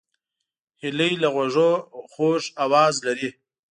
[0.81, 1.69] هیلۍ له غوږونو
[2.11, 3.29] خوږ آواز لري